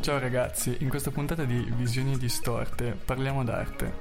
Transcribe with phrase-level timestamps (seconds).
[0.00, 3.92] Ciao ragazzi, in questa puntata di Visioni distorte parliamo d'arte.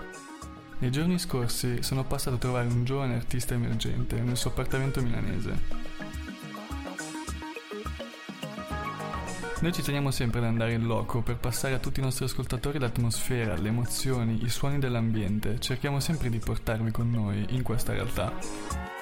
[0.78, 5.60] Nei giorni scorsi sono passato a trovare un giovane artista emergente nel suo appartamento milanese.
[9.60, 12.80] Noi ci teniamo sempre ad andare in loco per passare a tutti i nostri ascoltatori
[12.80, 15.60] l'atmosfera, le emozioni, i suoni dell'ambiente.
[15.60, 18.99] Cerchiamo sempre di portarvi con noi in questa realtà.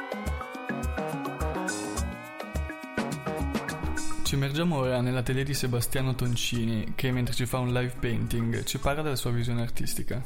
[4.28, 8.78] Ci immergiamo ora nell'atelier di Sebastiano Toncini che mentre ci fa un live painting ci
[8.78, 10.22] parla della sua visione artistica.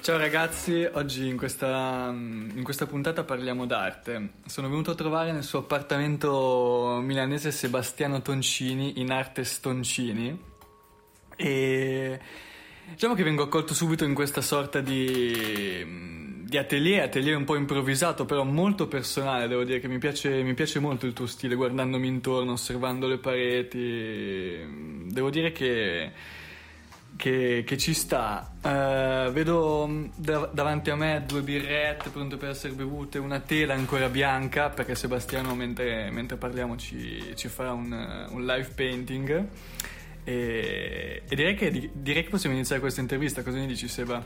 [0.00, 4.30] Ciao ragazzi, oggi in questa, in questa, puntata parliamo d'arte.
[4.46, 10.42] Sono venuto a trovare nel suo appartamento milanese Sebastiano Toncini in arte Stoncini
[11.36, 12.18] e
[12.88, 16.17] diciamo che vengo accolto subito in questa sorta di,
[16.48, 20.54] di atelier, atelier un po' improvvisato però molto personale, devo dire che mi piace, mi
[20.54, 24.56] piace molto il tuo stile guardandomi intorno, osservando le pareti,
[25.10, 26.10] devo dire che
[27.16, 28.50] che, che ci sta.
[28.62, 33.74] Uh, vedo mm, dav- davanti a me due birrette pronte per essere bevute, una tela
[33.74, 39.46] ancora bianca perché Sebastiano mentre, mentre parliamo ci, ci farà un, un, live painting.
[40.28, 43.42] E, e direi, che, direi, che, possiamo iniziare questa intervista.
[43.42, 44.22] Cosa ne dici, Seba?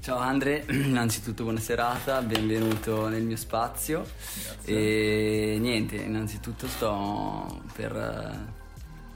[0.00, 4.06] Ciao Andre, innanzitutto buona serata, benvenuto nel mio spazio.
[4.44, 5.54] Grazie.
[5.54, 8.52] E niente, innanzitutto sto per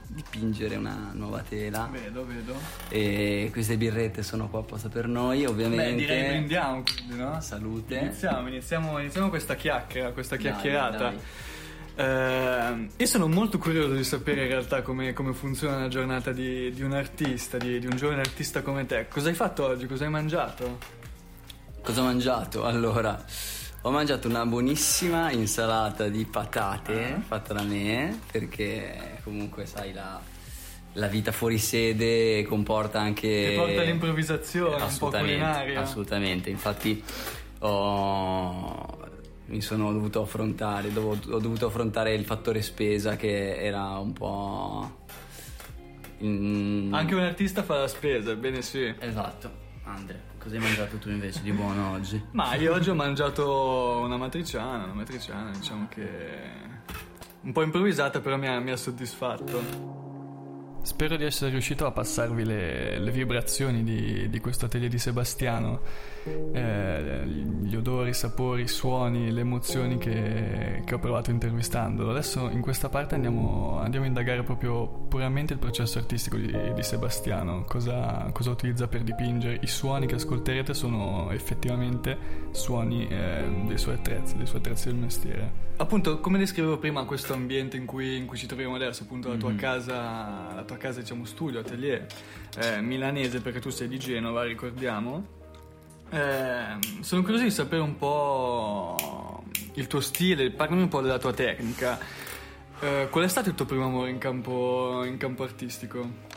[0.07, 1.87] dipingere una nuova tela.
[1.89, 2.53] Vedo, vedo.
[2.89, 5.91] E queste birrette sono qua apposta per noi, ovviamente.
[5.91, 7.39] Beh, direi brindiamo, quindi, no?
[7.39, 7.95] Salute.
[7.95, 10.97] Iniziamo, iniziamo, iniziamo questa chiacchiera, questa chiacchierata.
[10.97, 11.23] Dai, dai.
[11.99, 16.71] Uh, io sono molto curioso di sapere in realtà come, come funziona una giornata di,
[16.71, 19.09] di un artista, di, di, un giovane artista come te.
[19.09, 19.85] Cosa hai fatto oggi?
[19.85, 20.77] Cosa hai mangiato?
[21.83, 22.63] Cosa ho mangiato?
[22.63, 23.21] Allora,
[23.81, 27.19] ho mangiato una buonissima insalata di patate ah.
[27.19, 30.21] fatta da me perché comunque sai la,
[30.93, 33.27] la vita fuori sede comporta anche...
[33.27, 35.81] Che porta all'improvvisazione, un po' culinaria.
[35.81, 37.03] Assolutamente, infatti
[37.59, 38.98] ho,
[39.49, 44.97] mi sono dovuto affrontare, ho dovuto affrontare il fattore spesa che era un po'...
[46.19, 46.89] In...
[46.91, 48.93] Anche un artista fa la spesa, ebbene sì.
[48.99, 49.67] Esatto.
[49.83, 52.23] Andre, cosa hai mangiato tu invece di buono oggi?
[52.31, 56.67] Ma io oggi ho mangiato una matriciana, una matriciana diciamo che
[57.41, 59.98] un po' improvvisata però mi ha, mi ha soddisfatto.
[60.81, 65.81] Spero di essere riuscito a passarvi le, le vibrazioni di, di, questo atelier di Sebastiano,
[66.53, 72.11] eh, gli odori, i sapori, i suoni, le emozioni che, che, ho provato intervistandolo.
[72.11, 76.83] Adesso in questa parte andiamo, andiamo, a indagare proprio puramente il processo artistico di, di
[76.83, 79.59] Sebastiano, cosa, cosa, utilizza per dipingere.
[79.61, 82.17] I suoni che ascolterete sono effettivamente
[82.51, 85.67] suoni eh, dei suoi attrezzi, dei suoi attrezzi del mestiere.
[85.81, 89.37] Appunto, come descrivevo prima questo ambiente in cui, in cui ci troviamo adesso, appunto la
[89.37, 89.57] tua mm-hmm.
[89.57, 92.05] casa, la tua casa diciamo studio, atelier
[92.57, 95.37] eh, milanese perché tu sei di Genova, ricordiamo.
[96.11, 99.43] Eh, sono curioso di sapere un po'
[99.73, 101.97] il tuo stile, parlami un po' della tua tecnica.
[102.81, 106.27] Eh, qual è stato il tuo primo amore in campo, in campo artistico?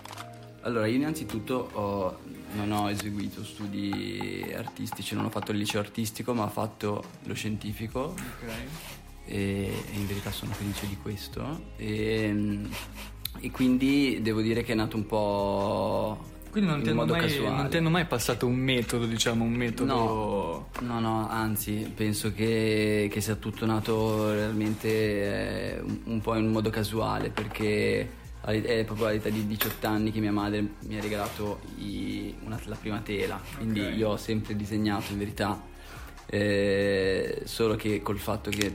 [0.63, 2.19] Allora, io innanzitutto ho,
[2.55, 7.35] non ho eseguito studi artistici, non ho fatto il liceo artistico, ma ho fatto lo
[7.35, 8.15] scientifico.
[8.15, 12.59] Ok e, in verità sono felice di questo e,
[13.41, 17.07] e, quindi devo dire che è nato un po' quindi non, ti mai,
[17.41, 20.69] non ti hanno mai passato un metodo diciamo un metodo no.
[20.81, 26.51] No, no anzi penso che, che sia tutto nato realmente eh, un, un po' in
[26.51, 31.61] modo casuale perché è proprio all'età di 18 anni che mia madre mi ha regalato
[31.79, 33.97] i, una, la prima tela, quindi okay.
[33.97, 35.63] io ho sempre disegnato in verità,
[36.35, 38.73] eh, solo che col fatto che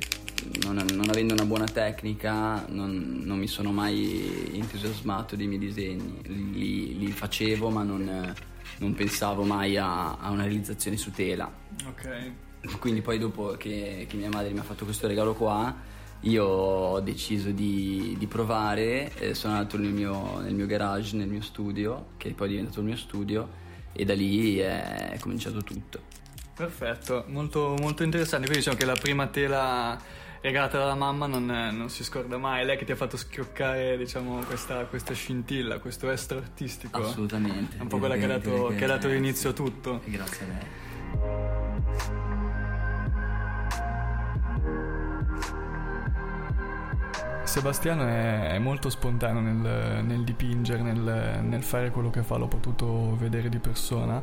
[0.63, 6.21] non, non, avendo una buona tecnica non, non, mi sono mai entusiasmato dei miei disegni,
[6.23, 8.35] li, li facevo ma non,
[8.77, 11.51] non pensavo mai a, a, una realizzazione su tela.
[11.87, 12.77] Ok.
[12.77, 15.75] Quindi poi dopo che, che, mia madre mi ha fatto questo regalo qua,
[16.21, 21.27] io ho deciso di, di provare, eh, sono andato nel mio, nel mio garage, nel
[21.27, 23.49] mio studio, che poi è diventato il mio studio,
[23.93, 26.17] e da lì è, è cominciato tutto.
[26.57, 28.47] Perfetto, molto, molto interessante.
[28.47, 29.95] Quindi diciamo che la prima tela
[30.41, 32.63] regalata dalla mamma non, non, si scorda mai.
[32.63, 37.03] È lei che ti ha fatto schioccare, diciamo, questa, questa scintilla, questo estro artistico.
[37.03, 37.77] Assolutamente.
[37.77, 40.01] È un po' quella che ha dato, che ha dato l'inizio a tutto.
[40.05, 40.65] Grazie a lei.
[47.43, 52.47] Sebastiano è, è, molto spontaneo nel, nel dipingere, nel, nel, fare quello che fa, l'ho
[52.47, 54.21] potuto vedere di persona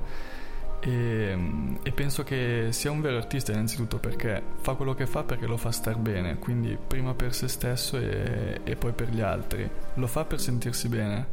[0.87, 1.39] E,
[1.83, 5.57] e, penso che sia un vero artista innanzitutto perché fa quello che fa perché lo
[5.57, 9.67] fa star bene, quindi prima per se stesso e, e poi per gli altri.
[9.95, 11.27] Lo fa per sentirsi bene.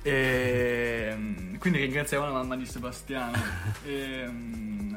[0.00, 1.14] E,
[1.58, 3.36] quindi ringraziamo la mamma di Sebastiano.
[3.84, 4.30] e,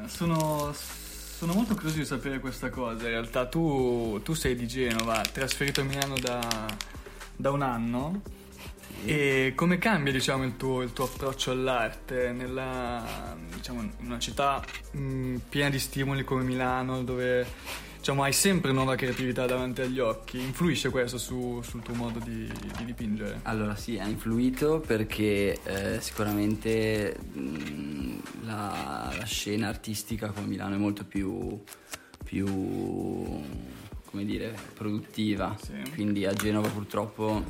[0.06, 3.04] sono, sono, molto curioso di sapere questa cosa.
[3.04, 6.40] In realtà tu, tu sei di Genova, trasferito a Milano da,
[7.36, 8.40] da un anno
[9.04, 14.62] e come cambia diciamo, il, tuo, il, tuo, approccio all'arte nella, diciamo, in una città
[14.92, 17.46] mh, piena di stimoli come Milano dove
[18.02, 20.40] diciamo, hai sempre nuova creatività davanti agli occhi?
[20.40, 23.40] Influisce questo su, sul tuo modo di, di, dipingere?
[23.42, 30.78] Allora sì, ha influito perché eh, sicuramente mh, la, la, scena artistica come Milano è
[30.78, 31.60] molto più,
[32.24, 32.46] più
[34.04, 35.56] come dire, produttiva.
[35.62, 35.72] Sì.
[35.94, 37.44] Quindi a Genova purtroppo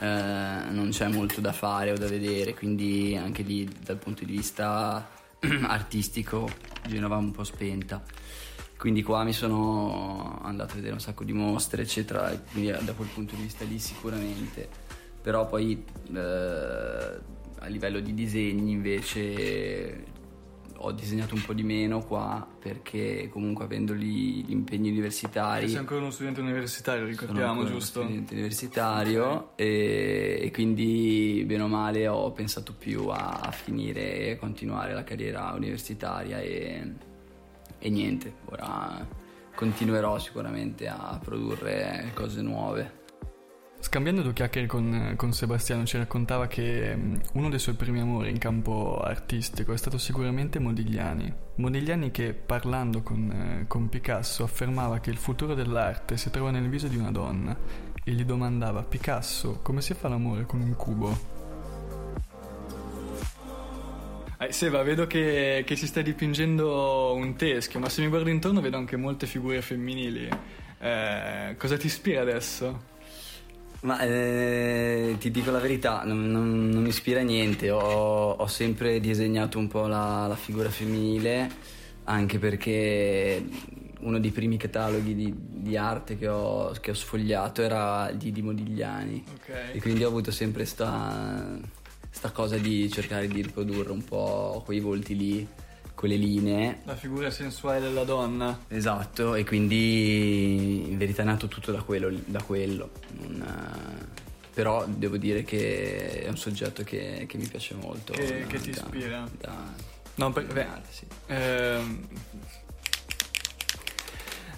[0.00, 4.32] eh, non c'è molto da fare o da vedere, quindi anche lì dal punto di
[4.32, 5.06] vista
[5.68, 6.48] artistico
[6.86, 8.02] Genova un po' spenta.
[8.78, 13.08] Quindi qua mi sono andato a vedere un sacco di mostre, eccetera, quindi da quel
[13.08, 14.68] punto di vista lì sicuramente.
[15.20, 16.18] Però poi eh,
[17.58, 20.02] a livello di disegni invece
[20.82, 25.68] ho disegnato un po' di meno qua perché comunque avendo lì gli impegni universitari...
[25.68, 28.00] Sei ancora uno studente universitario, ricordiamo, giusto?
[28.00, 34.30] Sono studente universitario e, e, quindi bene o male ho pensato più a, a finire
[34.30, 36.92] e continuare la carriera universitaria e,
[37.78, 39.06] e niente, ora
[39.54, 42.99] continuerò sicuramente a produrre cose nuove.
[43.82, 48.28] Scambiando due chiacchiere con, con, Sebastiano ci raccontava che mm, uno dei suoi primi amori
[48.28, 51.32] in campo artistico è stato sicuramente Modigliani.
[51.56, 56.68] Modigliani che parlando con, eh, con Picasso affermava che il futuro dell'arte si trova nel
[56.68, 57.56] viso di una donna
[58.04, 61.38] e gli domandava Picasso come si fa l'amore con un cubo?
[64.38, 68.60] Eh, Seba, vedo che, che, si sta dipingendo un teschio, ma se mi guardo intorno
[68.60, 70.28] vedo anche molte figure femminili.
[70.78, 72.98] Eh, cosa ti ispira adesso?
[73.82, 79.00] Ma eh, ti dico la verità, non, non, non mi ispira niente, ho, ho, sempre
[79.00, 81.50] disegnato un po' la, la, figura femminile,
[82.04, 83.42] anche perché
[84.00, 88.42] uno dei primi cataloghi di, di arte che ho, che ho, sfogliato era di, di
[88.42, 89.72] Modigliani okay.
[89.72, 91.58] e quindi ho avuto sempre sta,
[92.10, 95.48] sta cosa di cercare di riprodurre un po' quei volti lì
[96.00, 96.80] quelle linee.
[96.84, 98.58] La figura sensuale della donna.
[98.68, 102.10] Esatto, e quindi in verità è nato tutto da quello.
[102.24, 102.90] Da quello.
[103.18, 104.08] Non,
[104.54, 108.14] però devo dire che è un soggetto che, che mi piace molto.
[108.14, 109.28] Che, da, che ti da, ispira.
[109.38, 109.54] Da,
[110.14, 110.66] no, perché...
[110.88, 111.04] Sì.
[111.26, 112.08] Ehm,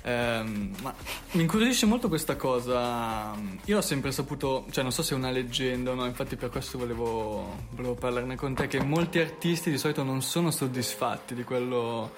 [0.04, 0.92] Ehm, ma
[1.32, 3.34] mi incuriosisce molto questa cosa.
[3.64, 6.50] Io ho sempre saputo, cioè non so se è una leggenda o no, infatti per
[6.50, 11.44] questo volevo, volevo parlarne con te, che molti artisti di solito non sono soddisfatti di
[11.44, 12.12] quello,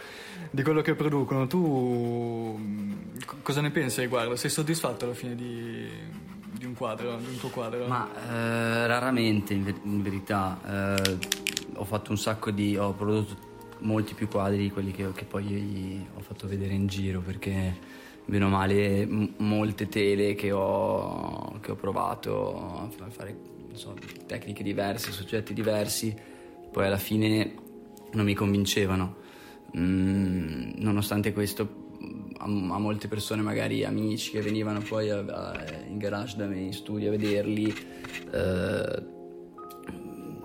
[0.50, 1.46] di quello che producono.
[1.46, 4.36] Tu cosa ne pensi riguardo?
[4.36, 5.88] Sei soddisfatto alla fine di,
[6.52, 7.86] di un quadro, di un tuo quadro?
[7.86, 10.58] Ma eh, raramente in, ver- in verità.
[10.66, 11.18] Eh,
[11.76, 12.76] ho fatto un sacco di...
[12.76, 17.20] ho prodotto molti più quadri di quelli che, che, poi ho fatto vedere in giro
[17.20, 17.76] perché
[18.24, 23.36] bene o male m- molte tele che ho, che ho provato a fare
[23.72, 23.94] so,
[24.26, 26.14] tecniche diverse, soggetti diversi,
[26.70, 27.54] poi alla fine
[28.12, 29.22] non mi convincevano.
[29.76, 31.82] Mm, nonostante questo
[32.38, 32.48] a, a,
[32.78, 37.08] molte persone, magari amici che venivano poi a, a, in garage da me in studio
[37.08, 37.74] a vederli,
[38.32, 39.02] eh,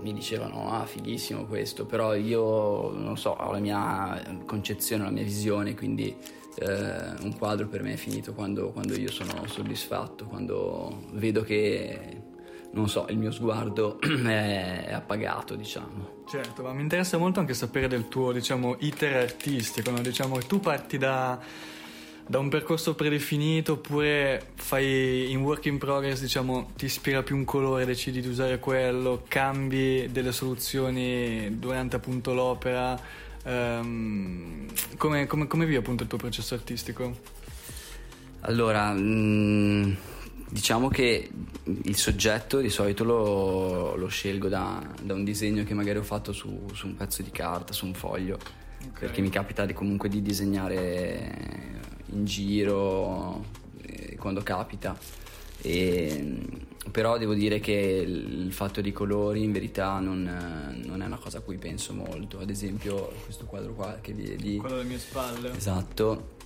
[0.09, 5.23] mi dicevano ah fighissimo questo, però io non so, ho la mia concezione, la mia
[5.23, 6.15] visione, quindi
[6.55, 12.21] eh, un quadro per me è finito quando, quando, io sono soddisfatto, quando vedo che,
[12.71, 16.23] non so, il mio sguardo è, appagato, diciamo.
[16.27, 20.01] Certo, ma mi interessa molto anche sapere del tuo, diciamo, iter artistico, no?
[20.01, 21.39] diciamo, tu parti da
[22.29, 27.43] da un percorso predefinito oppure fai in work in progress, diciamo, ti ispira più un
[27.43, 33.01] colore, decidi di usare quello, cambi delle soluzioni durante appunto l'opera.
[33.45, 34.67] Um,
[34.97, 37.17] come, come, come vivi appunto il tuo processo artistico?
[38.41, 39.93] Allora, mh, mm,
[40.51, 41.31] diciamo che
[41.63, 46.31] il soggetto di solito lo, lo scelgo da, da, un disegno che magari ho fatto
[46.31, 48.99] su, su un pezzo di carta, su un foglio, okay.
[48.99, 53.43] perché mi capita di, comunque di disegnare in giro
[53.81, 54.97] eh, quando capita.
[55.61, 56.39] E,
[56.91, 60.23] però devo dire che il fatto dei colori in verità non,
[60.85, 62.39] non, è una cosa a cui penso molto.
[62.39, 64.57] Ad esempio, questo quadro qua che vedi.
[64.57, 65.55] Quello alle mie spalle.
[65.55, 66.37] Esatto.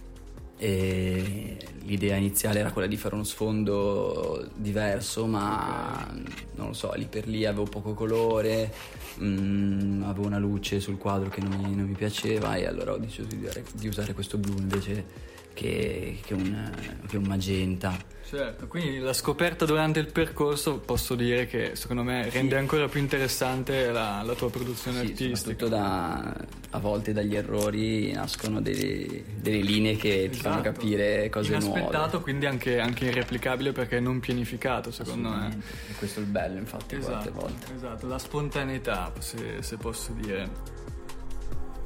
[0.57, 6.11] e l'idea iniziale era quella di fare uno sfondo diverso, ma
[6.55, 8.73] non lo so, lì per lì avevo poco colore,
[9.17, 12.93] mh, mm, avevo una luce sul quadro che non mi, non mi piaceva e allora
[12.93, 16.71] ho deciso di, di usare questo blu invece che, che, un,
[17.07, 18.11] che un magenta.
[18.25, 22.61] Certo, quindi la scoperta durante il percorso posso dire che secondo me rende sì.
[22.61, 25.35] ancora più interessante la, la tua produzione sì, artistica.
[25.35, 26.35] Soprattutto da,
[26.71, 30.31] a volte dagli errori nascono delle, delle linee che esatto.
[30.31, 30.73] ti fanno esatto.
[30.73, 31.79] capire cose Inaspettato, nuove.
[31.79, 35.55] Inaspettato, quindi anche, anche, irreplicabile perché non pianificato secondo me.
[35.91, 37.73] E questo è il bello infatti esatto, volte.
[37.75, 40.81] Esatto, la spontaneità se, se posso dire.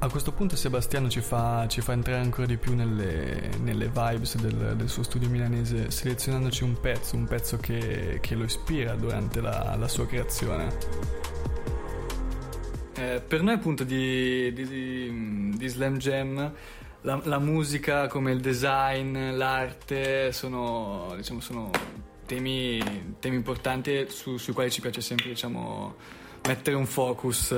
[0.00, 4.36] A questo punto Sebastiano ci fa, ci fa entrare ancora di più nelle, nelle vibes
[4.36, 9.40] del, del, suo studio milanese selezionandoci un pezzo, un pezzo che, che lo ispira durante
[9.40, 10.72] la, la sua creazione.
[12.94, 16.52] Eh, per noi appunto di, di, di Slam Jam
[17.00, 21.70] la, la, musica come il design, l'arte sono, diciamo, sono
[22.24, 25.96] temi, temi, importanti su, sui quali ci piace sempre diciamo,
[26.46, 27.52] mettere un focus.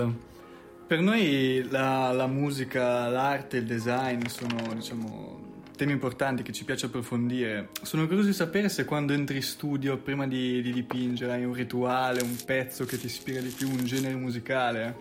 [0.90, 5.38] Per noi la, la, musica, l'arte, il design sono, diciamo,
[5.76, 7.68] temi importanti che ci piace approfondire.
[7.82, 11.52] Sono curioso di sapere se quando entri in studio, prima di, di dipingere, hai un
[11.52, 14.97] rituale, un pezzo che ti ispira di più, un genere musicale.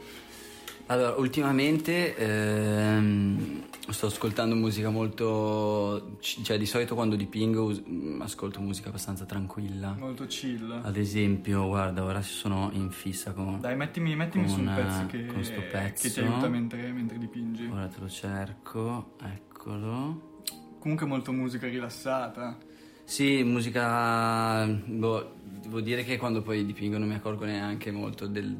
[0.92, 6.18] Allora, ultimamente ehm, sto ascoltando musica molto...
[6.20, 9.96] cioè di solito quando dipingo mm, ascolto musica abbastanza tranquilla.
[10.00, 10.80] Molto chill.
[10.82, 13.60] Ad esempio, guarda, ora sono in fissa con...
[13.60, 16.08] Dai, mettimi, mettimi con, su un pezzo che, con sto pezzo.
[16.08, 17.70] che ti aiuta mentre, mentre dipingi.
[17.72, 20.42] Ora te lo cerco, eccolo.
[20.80, 22.58] Comunque molto musica rilassata.
[23.04, 24.66] Sì, musica...
[24.66, 28.58] Boh, devo dire che quando poi dipingo non mi accorgo neanche molto del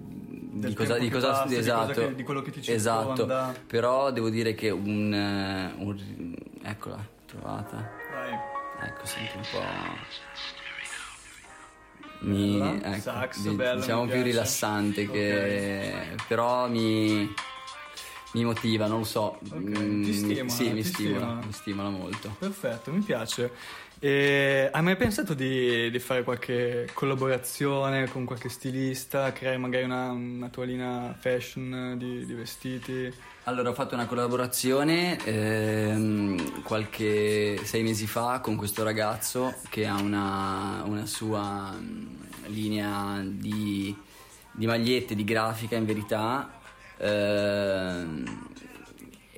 [0.68, 3.54] di cosa, di cosa passi, esatto, di, cosa che, di quello che ti esatto.
[3.68, 7.90] Però devo dire che un, eh, un eccola, trovata.
[8.12, 8.88] Vai.
[8.88, 10.18] Ecco, senti un po'.
[12.22, 16.16] Mi, ecco, Sax, di, bello, diciamo più rilassante che okay.
[16.28, 17.34] però mi
[18.34, 19.40] mi motiva, non lo so.
[19.44, 19.60] Okay.
[19.60, 21.20] Mm, ti stimola, sì, ti mi stimola.
[21.20, 22.36] stimola, mi stimola molto.
[22.38, 23.52] Perfetto, mi piace.
[24.02, 30.12] E hai mai pensato di, di, fare qualche collaborazione con qualche stilista, creare magari una,
[30.12, 33.14] una tua linea fashion di, di, vestiti?
[33.44, 40.00] Allora, ho fatto una collaborazione ehm, qualche sei mesi fa con questo ragazzo che ha
[40.00, 42.06] una, una sua mm,
[42.46, 43.94] linea di,
[44.54, 46.50] di magliette, di grafica in verità.
[47.00, 48.49] Ehm,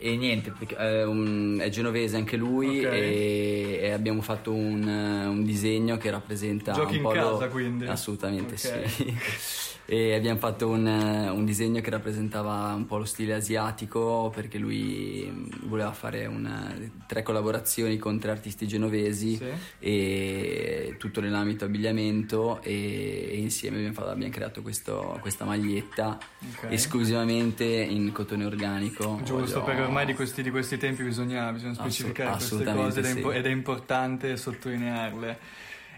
[0.03, 2.99] e niente, è, un, è genovese anche lui okay.
[2.99, 7.51] e, e, abbiamo fatto un, un, disegno che rappresenta Giochi un po' in casa lo,
[7.51, 7.85] quindi?
[7.85, 8.87] Assolutamente okay.
[8.87, 9.15] sì.
[9.85, 15.49] e abbiamo fatto un, un, disegno che rappresentava un po' lo stile asiatico perché lui
[15.65, 16.73] voleva fare una,
[17.05, 19.49] tre collaborazioni con tre artisti genovesi sì.
[19.79, 26.17] e tutto nell'ambito abbigliamento e, e insieme abbiamo, fatto, abbiamo creato questo, questa maglietta
[26.55, 26.73] okay.
[26.73, 29.19] esclusivamente in cotone organico.
[29.23, 29.63] Giusto, Voglio...
[29.63, 33.09] perché ormai di questi, di questi tempi bisogna, bisogna specificare Assolut- queste cose ed è,
[33.09, 35.37] impo- ed è importante sottolinearle.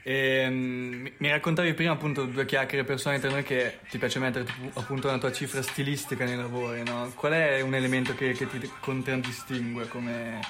[0.05, 4.45] E, um, mi raccontavi prima appunto due chiacchiere personali tra noi che ti piace mettere
[4.73, 7.09] appunto una tua cifra stilistica nei lavori, no?
[7.15, 10.41] Qual è un elemento che, che ti contraddistingue come,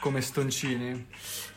[0.00, 1.06] come Stoncini?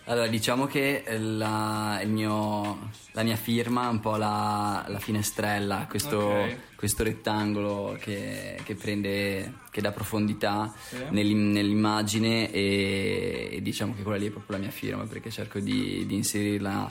[0.10, 6.18] Allora, diciamo che la, mio, la mia firma è un po' la, la finestrella, questo,
[6.18, 6.58] okay.
[6.76, 10.98] questo rettangolo che, che, prende, che dà profondità sì.
[11.12, 16.04] nell'immagine e, e, diciamo che quella lì è proprio la mia firma perché cerco di,
[16.08, 16.88] di inserirla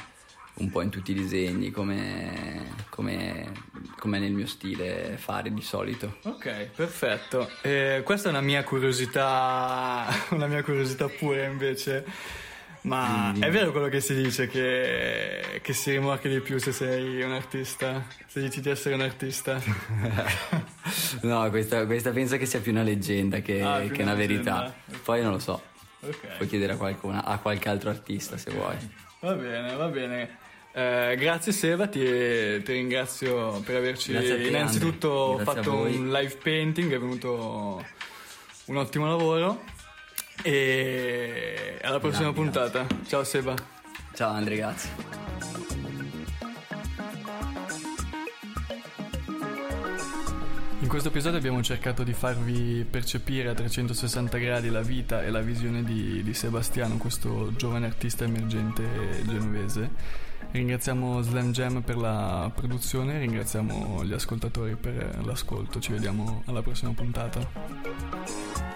[0.58, 3.50] un po' in tutti i disegni come, come,
[3.98, 6.18] come nel mio stile fare di solito.
[6.22, 7.50] Ok, perfetto.
[7.62, 12.46] Eh, questa è una mia curiosità, una mia curiosità pure invece.
[12.82, 17.22] Ma è vero quello che si dice che, che si rimorchi di più se sei
[17.22, 18.04] un artista?
[18.26, 19.60] Se dici di essere un artista?
[21.22, 24.74] no, questa, questa, penso che sia più una leggenda che, ah, che una, una verità.
[25.02, 25.62] Poi non lo so.
[26.00, 26.36] Okay.
[26.36, 28.76] Puoi chiedere a, qualcuna, a qualche altro artista se vuoi.
[29.20, 30.38] Va bene, va bene.
[30.72, 34.12] Eh, grazie Seba, ti, ti, ringrazio per averci
[34.46, 37.84] innanzitutto fatto un live painting, è venuto
[38.66, 39.76] un ottimo lavoro
[40.42, 42.84] e alla prossima grazie, puntata.
[42.84, 43.06] Grazie.
[43.06, 43.54] Ciao Seba.
[44.14, 44.90] Ciao Andre, grazie.
[50.80, 55.40] In questo episodio abbiamo cercato di farvi percepire a 360 gradi la vita e la
[55.40, 58.84] visione di, di Sebastiano, questo giovane artista emergente
[59.26, 66.62] genovese Ringraziamo Slam Jam per la produzione, ringraziamo gli ascoltatori per l'ascolto, ci vediamo alla
[66.62, 68.67] prossima puntata.